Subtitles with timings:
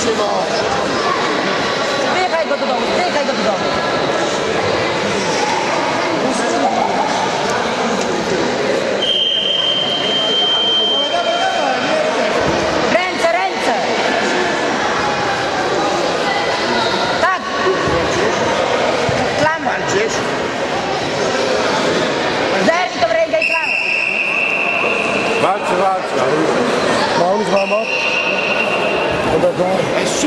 [0.00, 0.26] しいもん。
[2.16, 2.72] 正解、極こ。
[2.72, 4.19] 正、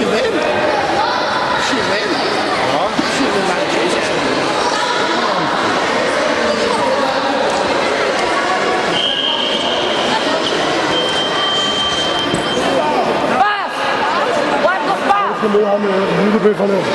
[0.04, 0.44] Chilena.
[1.66, 2.20] Chilena?
[2.76, 2.92] Ó.
[3.16, 3.64] Chilena.
[16.24, 16.88] Ludebeu van Hoog.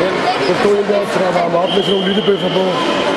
[0.00, 0.14] En
[0.54, 3.07] Antonio Beltrava, maar had met zo'n Ludebeu van Boven.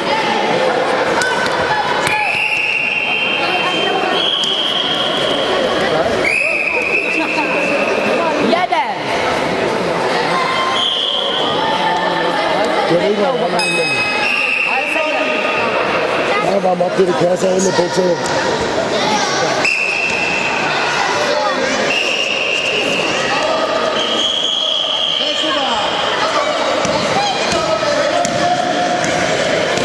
[12.92, 13.52] Görüyor musun?
[16.44, 18.16] Merhaba, macht ihr die Kerze hin, bitte.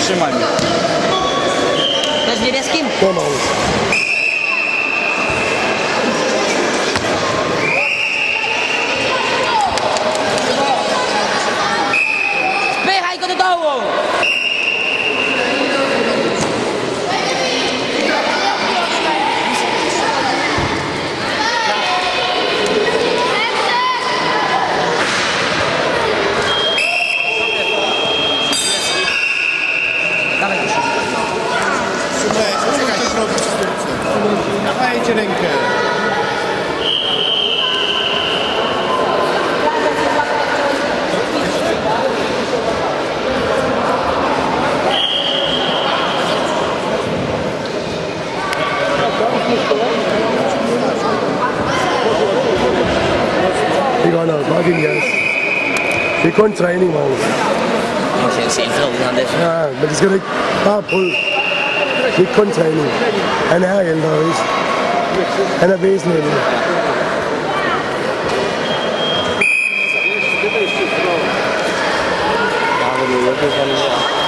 [0.01, 0.47] Trzymaj mnie.
[2.27, 2.87] Też niebieskim?
[3.01, 3.25] To mam.
[32.29, 33.67] leć, czekaj, co robisz w sztuce?
[34.65, 35.49] Dawajcie rękę.
[54.03, 54.43] Die gaan nou,
[56.55, 57.17] training maken.
[58.45, 59.29] Ik zie veel aan dit.
[60.67, 61.26] Ah, pull.
[62.17, 62.91] Det er ikke kun træning.
[63.51, 64.43] Han er ældre, også.
[65.61, 66.31] Han er væsentlig ældre.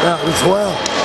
[0.04, 0.97] Ja, det tror jeg.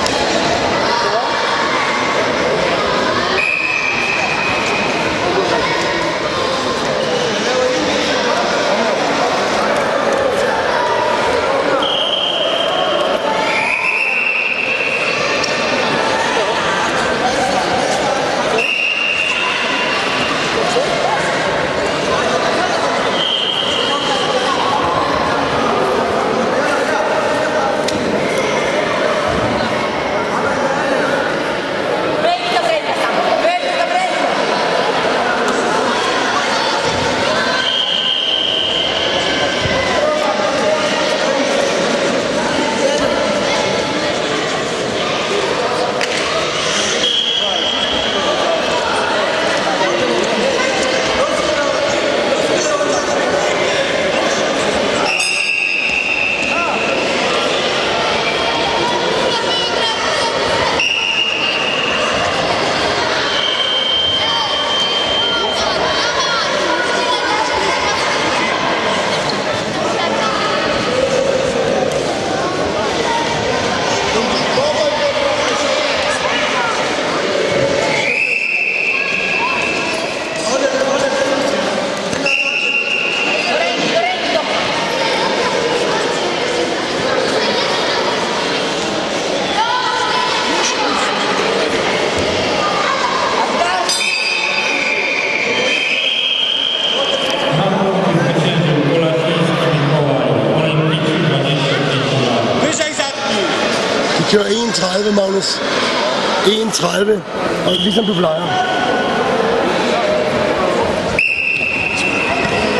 [106.44, 107.20] 1,30.
[107.66, 108.42] Og ligesom du plejer.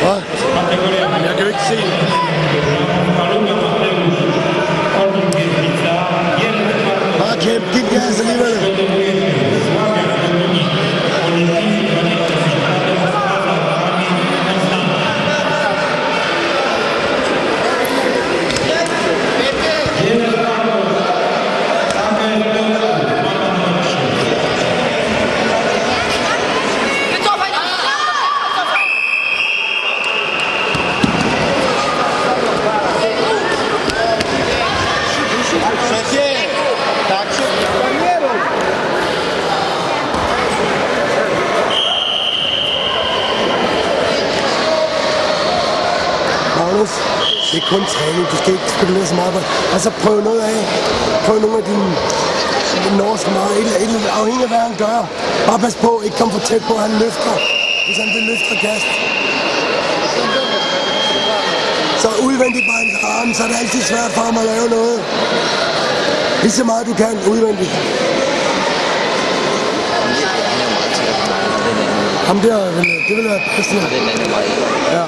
[0.03, 0.23] Hvad?
[1.27, 2.34] Jeg kan jo ikke se.
[47.55, 48.25] Det er kun træning.
[48.33, 49.41] Du skal ikke spekulere så meget på
[49.77, 50.59] Altså prøv noget af.
[51.27, 51.87] Prøv nogle af dine
[53.03, 53.53] norske meget.
[53.61, 54.99] Et, et, et, afhængig af hvad han gør.
[55.49, 55.93] Bare pas på.
[56.07, 56.75] Ikke kom for tæt på.
[56.85, 57.35] Han løfter.
[57.87, 58.91] Hvis han vil løfte kast.
[62.03, 64.99] Så udvendigt bare hans arme, så er det altid svært for ham at lave noget.
[66.43, 67.73] Lige så meget du kan udvendigt.
[72.29, 73.83] Ham der, vil, det vil være passende.
[74.97, 75.05] Ja.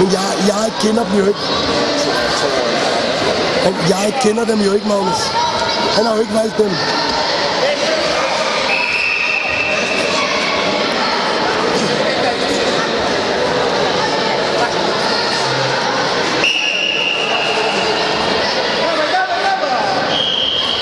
[0.00, 1.40] Men jeg, jeg kender dem jo ikke.
[3.64, 5.20] Han, jeg kender dem jo ikke, Magnus.
[5.96, 6.70] Han har jo ikke valgt dem.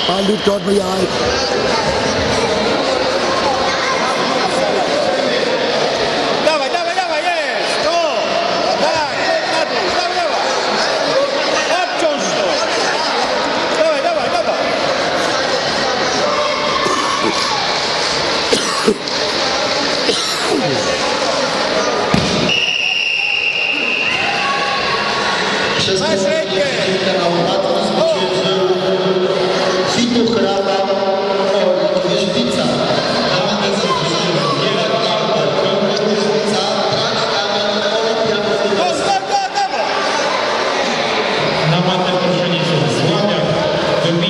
[0.09, 2.48] Bare lyt godt med jer.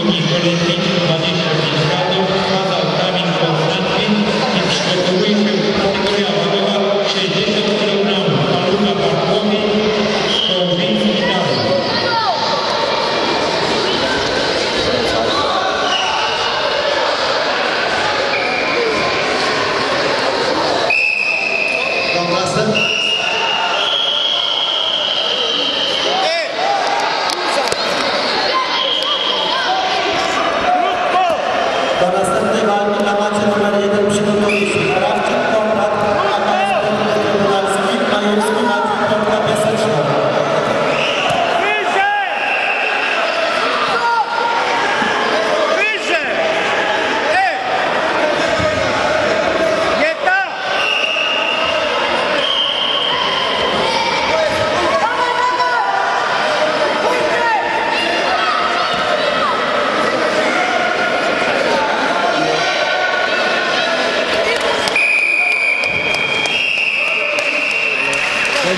[0.04, 0.87] 你和人民。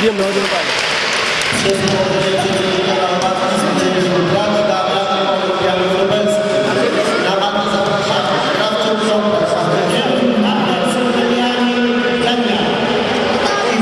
[0.01, 0.65] medium नौजवान।